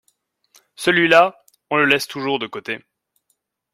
[0.75, 2.81] Celui-là, on le laisse toujours de côté.